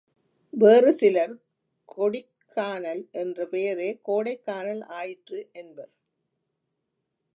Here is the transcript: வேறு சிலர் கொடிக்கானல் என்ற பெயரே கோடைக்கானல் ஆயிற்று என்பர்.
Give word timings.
வேறு 0.53 0.91
சிலர் 0.93 1.33
கொடிக்கானல் 1.89 3.03
என்ற 3.11 3.45
பெயரே 3.45 3.89
கோடைக்கானல் 4.07 4.83
ஆயிற்று 4.91 5.39
என்பர். 5.53 5.91